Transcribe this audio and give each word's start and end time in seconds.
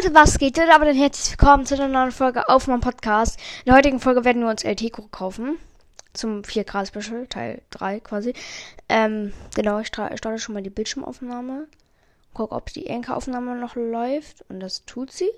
Leute, 0.00 0.14
was 0.14 0.38
geht? 0.38 0.56
Aber 0.60 0.84
dann 0.84 0.94
herzlich 0.94 1.32
willkommen 1.32 1.66
zu 1.66 1.74
einer 1.74 1.88
neuen 1.88 2.12
Folge 2.12 2.48
auf 2.48 2.68
meinem 2.68 2.78
Podcast. 2.78 3.36
In 3.60 3.64
der 3.66 3.74
heutigen 3.74 3.98
Folge 3.98 4.24
werden 4.24 4.42
wir 4.42 4.48
uns 4.48 4.62
LT 4.62 4.92
kaufen. 5.10 5.58
Zum 6.12 6.42
4K 6.42 6.86
Special, 6.86 7.26
Teil 7.26 7.62
3 7.70 7.98
quasi. 7.98 8.32
Ähm, 8.88 9.32
genau, 9.56 9.80
ich 9.80 9.88
starte 9.88 10.38
schon 10.38 10.54
mal 10.54 10.62
die 10.62 10.70
Bildschirmaufnahme. 10.70 11.66
Guck, 12.32 12.52
ob 12.52 12.72
die 12.72 12.86
Enker-Aufnahme 12.86 13.56
noch 13.56 13.74
läuft. 13.74 14.44
Und 14.48 14.60
das 14.60 14.84
tut 14.84 15.10
sie. 15.10 15.30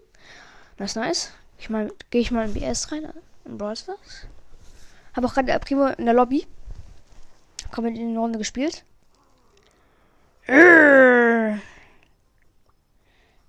Das 0.76 0.90
ist 0.90 0.96
nice. 0.96 1.30
Ich 1.58 1.70
mal, 1.70 1.90
gehe 2.10 2.20
ich 2.20 2.30
mal 2.30 2.44
in 2.44 2.52
BS 2.52 2.92
rein. 2.92 3.10
In 3.46 3.56
Brawl 3.56 3.76
Stars. 3.76 4.26
Habe 5.16 5.26
auch 5.26 5.32
gerade 5.32 5.58
Primo 5.60 5.86
in 5.86 6.04
der 6.04 6.12
Lobby. 6.12 6.46
Komm 7.70 7.86
in 7.86 7.94
die 7.94 8.16
Runde 8.16 8.38
gespielt. 8.38 8.84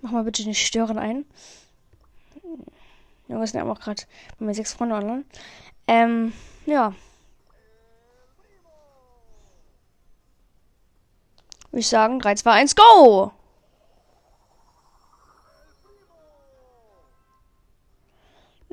Mach 0.02 0.12
mal 0.12 0.24
bitte 0.24 0.44
nicht 0.44 0.66
stören 0.66 0.98
ein. 0.98 1.26
Ja, 3.28 3.40
wir 3.40 3.48
sind 3.48 3.60
ja 3.60 3.72
auch 3.72 3.80
gerade 3.80 4.04
bei 4.40 4.46
mir 4.46 4.54
sechs 4.54 4.74
Freunde 4.74 4.96
online. 4.96 5.24
Ähm, 5.88 6.34
ja. 6.66 6.94
Würde 11.70 11.80
ich 11.80 11.88
sagen, 11.88 12.20
3, 12.20 12.36
2, 12.36 12.52
1, 12.52 12.76
go! 12.76 13.32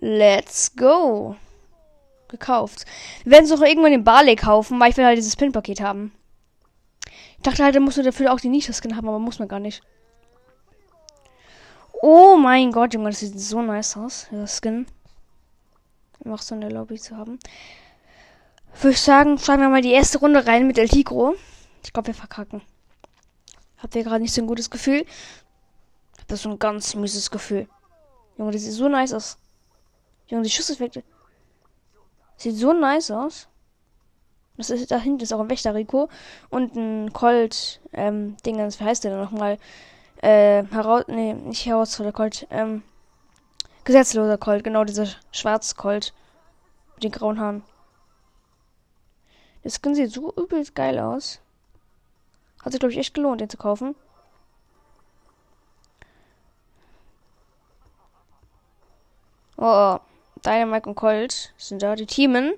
Let's 0.00 0.74
go. 0.77 1.36
Gekauft. 2.28 2.84
Wir 3.24 3.33
werden 3.33 3.45
es 3.45 3.52
auch 3.52 3.62
irgendwann 3.62 3.92
den 3.92 4.05
Barley 4.05 4.36
kaufen, 4.36 4.78
weil 4.80 4.91
ich 4.91 4.97
will 4.97 5.05
halt 5.05 5.19
dieses 5.19 5.36
Pin-Paket 5.36 5.80
haben. 5.80 6.12
Ich 7.36 7.42
dachte 7.42 7.64
halt, 7.64 7.74
da 7.74 7.80
musst 7.80 7.97
du 7.97 8.02
dafür 8.02 8.33
auch 8.33 8.41
die 8.41 8.48
Nisha-Skin 8.48 8.97
haben, 8.97 9.08
aber 9.08 9.19
muss 9.19 9.38
man 9.38 9.48
gar 9.48 9.60
nicht. 9.60 9.83
Oh 12.00 12.36
mein 12.36 12.70
Gott, 12.70 12.94
Junge, 12.94 13.10
das 13.10 13.20
sieht 13.20 13.38
so 13.40 13.60
nice 13.60 13.96
aus, 13.96 14.28
der 14.30 14.46
Skin. 14.46 14.86
Noch 16.22 16.42
so 16.42 16.55
eine 16.55 16.68
Lobby 16.68 16.98
zu 16.98 17.16
haben. 17.16 17.38
Würde 18.80 18.92
ich 18.92 19.00
sagen, 19.00 19.38
schreiben 19.38 19.62
wir 19.62 19.68
mal 19.68 19.82
die 19.82 19.92
erste 19.92 20.18
Runde 20.18 20.46
rein 20.46 20.66
mit 20.66 20.78
El 20.78 20.88
Tigro. 20.88 21.34
Ich 21.82 21.92
glaube, 21.92 22.08
wir 22.08 22.14
verkacken. 22.14 22.62
Habt 23.78 23.96
ihr 23.96 24.05
gerade 24.05 24.20
nicht 24.20 24.32
so 24.32 24.42
ein 24.42 24.46
gutes 24.46 24.70
Gefühl? 24.70 25.05
Ich 26.16 26.22
habe 26.22 26.36
so 26.36 26.50
ein 26.50 26.58
ganz 26.58 26.94
mieses 26.94 27.30
Gefühl. 27.30 27.68
Junge, 28.36 28.52
das 28.52 28.62
sieht 28.62 28.74
so 28.74 28.88
nice 28.88 29.12
aus. 29.12 29.38
Junge, 30.28 30.44
die 30.44 30.50
Schusseffekte. 30.50 31.02
Sieht 32.36 32.56
so 32.56 32.72
nice 32.72 33.10
aus. 33.10 33.48
Das 34.56 34.70
ist, 34.70 34.90
da 34.90 34.98
hinten 34.98 35.22
ist 35.22 35.33
auch 35.33 35.40
ein 35.40 35.50
Wächter 35.50 35.74
Rico 35.74 36.08
und 36.50 36.77
ein 36.77 37.12
Colt, 37.12 37.80
ähm, 37.92 38.36
Dingens, 38.44 38.78
wie 38.78 38.84
heißt 38.84 39.05
der 39.05 39.12
denn 39.12 39.20
nochmal? 39.20 39.58
Äh, 40.22 40.64
heraus, 40.70 41.05
nee, 41.08 41.33
nicht 41.33 41.66
herausfordernder 41.66 42.16
Colt, 42.16 42.47
ähm, 42.50 42.83
gesetzloser 43.84 44.38
Colt, 44.38 44.64
genau, 44.64 44.84
dieser 44.84 45.06
schwarze 45.33 45.74
Colt. 45.77 46.12
Mit 46.94 47.05
den 47.05 47.12
grauen 47.12 47.38
Haaren. 47.38 47.62
Das 49.62 49.74
Skin 49.80 49.94
sieht 49.94 50.11
so 50.11 50.33
übelst 50.34 50.74
geil 50.74 50.98
aus. 50.98 51.41
Hat 52.64 52.72
sich, 52.72 52.80
glaube 52.80 52.92
ich, 52.92 52.98
echt 52.98 53.14
gelohnt, 53.14 53.41
den 53.41 53.48
zu 53.48 53.56
kaufen. 53.56 53.94
Oh, 59.56 59.98
Dynamite 60.44 60.89
und 60.89 60.94
Colt 60.94 61.52
sind 61.56 61.83
da. 61.83 61.94
Die 61.94 62.06
Teamen. 62.06 62.55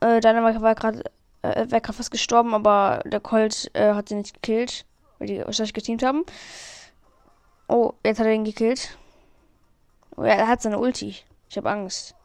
Äh, 0.00 0.20
Dynamite 0.20 0.62
war 0.62 0.74
gerade 0.74 1.02
äh, 1.42 1.92
fast 1.92 2.10
gestorben, 2.10 2.54
aber 2.54 3.02
der 3.04 3.20
Colt 3.20 3.70
äh, 3.74 3.94
hat 3.94 4.08
sie 4.08 4.14
nicht 4.14 4.34
gekillt, 4.34 4.84
weil 5.20 5.28
die 5.28 5.38
wahrscheinlich 5.38 5.74
geteamt 5.74 6.02
haben. 6.02 6.24
Oh, 7.68 7.92
jetzt 8.04 8.18
hat 8.18 8.26
er 8.26 8.32
ihn 8.32 8.44
gekillt. 8.44 8.98
Oh, 10.16 10.24
ja, 10.24 10.32
er 10.32 10.48
hat 10.48 10.60
seine 10.60 10.78
Ulti. 10.78 11.14
Ich 11.48 11.56
habe 11.56 11.70
Angst. 11.70 12.16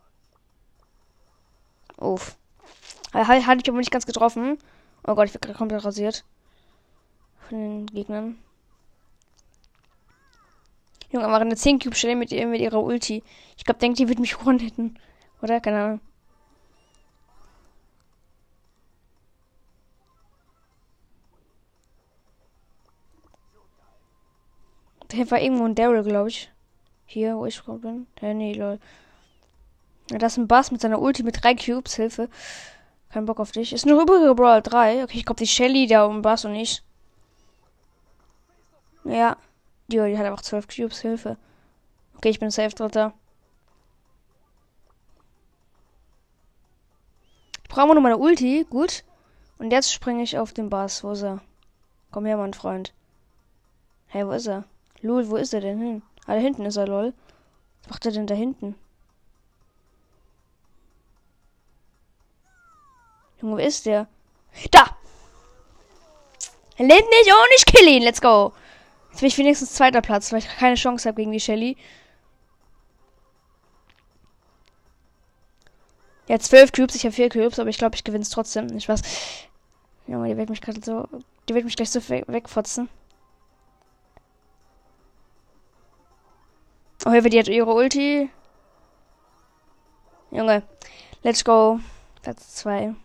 Uff. 1.98 2.36
Hatte 3.14 3.38
ich 3.38 3.70
aber 3.70 3.78
nicht 3.78 3.92
ganz 3.92 4.08
getroffen. 4.08 4.58
Oh 5.06 5.14
Gott, 5.14 5.28
ich 5.28 5.34
werde 5.36 5.54
komplett 5.54 5.86
rasiert. 5.86 6.26
Von 7.48 7.60
den 7.60 7.86
Gegnern. 7.86 8.40
Junge, 11.12 11.26
aber 11.26 11.38
eine 11.38 11.56
10 11.56 11.80
Cube 11.80 11.96
Stelle 11.96 12.16
mit, 12.16 12.32
mit 12.32 12.60
ihrer 12.60 12.82
Ulti. 12.82 13.24
Ich 13.56 13.64
glaube, 13.64 13.80
denkt, 13.80 14.00
die 14.00 14.10
wird 14.10 14.20
mich 14.20 14.44
one-hitten. 14.44 14.98
Oder? 15.42 15.62
Keine 15.62 15.84
Ahnung. 15.84 16.02
Hier 25.12 25.30
war 25.32 25.40
irgendwo 25.40 25.66
ein 25.66 25.76
Daryl, 25.76 26.04
glaube 26.04 26.30
ich. 26.30 26.52
Hier, 27.06 27.38
wo 27.38 27.46
ich 27.46 27.64
gerade 27.64 27.80
bin. 27.80 28.08
Ja, 28.22 28.34
nee, 28.34 28.54
lol. 28.54 28.80
Ja, 30.12 30.18
das 30.18 30.34
ist 30.34 30.38
ein 30.38 30.48
Bass 30.48 30.72
mit 30.72 30.82
seiner 30.82 31.02
Ulti 31.02 31.24
mit 31.24 31.44
drei 31.44 31.56
Cubes. 31.56 31.96
Hilfe. 31.96 32.30
Kein 33.10 33.26
Bock 33.26 33.40
auf 33.40 33.52
dich. 33.52 33.74
Ist 33.74 33.86
nur 33.86 34.02
übrige 34.02 34.34
Brawl 34.36 34.62
3. 34.62 35.04
Okay, 35.04 35.18
ich 35.18 35.26
glaube, 35.26 35.40
die 35.40 35.48
Shelly, 35.48 35.88
der 35.88 36.08
um 36.08 36.22
Bass 36.22 36.46
und 36.46 36.56
ich. 36.56 36.84
Ja. 39.04 39.38
Die, 39.88 39.98
die 39.98 40.18
hat 40.18 40.26
einfach 40.26 40.42
12 40.42 40.68
Cubes. 40.68 41.02
Hilfe. 41.02 41.38
Okay, 42.18 42.30
ich 42.30 42.40
bin 42.40 42.52
safe 42.52 42.76
dritter. 42.76 43.14
Ich 47.64 47.70
brauche 47.70 47.94
nur 47.94 48.02
meine 48.02 48.18
Ulti. 48.18 48.66
Gut. 48.70 49.04
Und 49.58 49.72
jetzt 49.72 49.94
springe 49.94 50.24
ich 50.24 50.38
auf 50.38 50.54
den 50.54 50.70
Bass. 50.70 51.04
Wo 51.04 51.12
ist 51.12 51.24
er? 51.24 51.42
Komm 52.12 52.26
her, 52.26 52.38
mein 52.38 52.54
Freund. 52.54 52.94
Hey, 54.08 54.26
wo 54.28 54.32
ist 54.32 54.48
er? 54.48 54.66
Lol, 55.06 55.30
wo 55.30 55.36
ist 55.36 55.54
er 55.54 55.62
denn 55.62 55.80
hin? 55.80 56.02
Ah, 56.26 56.34
da 56.34 56.40
hinten 56.40 56.66
ist 56.66 56.78
er, 56.78 56.88
lol. 56.88 57.14
Was 57.84 57.90
macht 57.92 58.06
er 58.08 58.12
denn 58.12 58.26
da 58.26 58.34
hinten? 58.34 58.74
Junge, 63.40 63.54
wo 63.54 63.58
ist 63.58 63.86
der? 63.86 64.08
Da! 64.72 64.98
Er 66.78 66.88
lebt 66.88 67.08
nicht 67.08 67.32
und 67.32 67.56
ich 67.56 67.66
kill 67.68 67.88
ihn. 67.88 68.02
Let's 68.02 68.20
go. 68.20 68.52
Jetzt 69.12 69.20
bin 69.20 69.28
ich 69.28 69.38
wenigstens 69.38 69.74
zweiter 69.74 70.02
Platz, 70.02 70.32
weil 70.32 70.40
ich 70.40 70.48
keine 70.48 70.76
Chance 70.76 71.08
habe 71.08 71.18
gegen 71.18 71.32
die 71.32 71.40
Shelly. 71.40 71.78
Ja, 76.28 76.40
zwölf 76.40 76.72
Cubes, 76.72 76.96
ich 76.96 77.04
habe 77.04 77.14
vier 77.14 77.30
Cubes, 77.30 77.60
aber 77.60 77.70
ich 77.70 77.78
glaube, 77.78 77.96
ich 77.96 78.04
gewinne 78.04 78.24
es 78.24 78.32
trotzdem. 78.32 78.66
Nicht 78.66 78.90
was. 78.90 79.04
Junge, 80.08 80.30
die 80.30 80.38
wird 80.38 80.50
mich 80.50 80.62
gerade 80.62 80.84
so. 80.84 81.08
Die 81.48 81.54
wird 81.54 81.66
mich 81.66 81.76
gleich 81.76 81.92
so 81.92 82.02
wegfotzen. 82.10 82.90
Oh, 87.08 87.12
hier 87.12 87.24
wird 87.24 87.36
jetzt 87.36 87.50
ihre 87.50 87.72
Ulti. 87.72 88.32
Junge. 90.32 90.64
Let's 91.22 91.46
go. 91.46 91.80
Platz 92.24 92.56
2. 92.56 92.96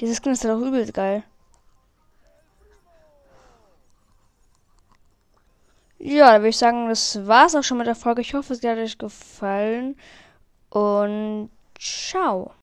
Dieses 0.00 0.16
Skin 0.16 0.32
ist 0.32 0.42
doch 0.42 0.58
übelst 0.58 0.94
geil. 0.94 1.24
Ja, 5.98 6.32
da 6.32 6.38
würde 6.38 6.48
ich 6.48 6.56
sagen, 6.56 6.88
das 6.88 7.26
war's 7.26 7.54
auch 7.54 7.62
schon 7.62 7.76
mit 7.76 7.86
der 7.86 7.94
Folge. 7.94 8.22
Ich 8.22 8.32
hoffe, 8.32 8.54
es 8.54 8.62
hat 8.62 8.78
euch 8.78 8.96
gefallen. 8.96 9.98
Und 10.70 11.50
ciao. 11.78 12.54